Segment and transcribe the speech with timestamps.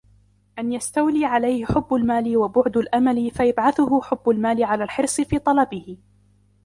[0.59, 5.97] أَنْ يَسْتَوْلِيَ عَلَيْهِ حُبُّ الْمَالِ وَبُعْدُ الْأَمَلِ فَيَبْعَثُهُ حُبُّ الْمَالِ عَلَى الْحِرْصِ فِي طَلَبِهِ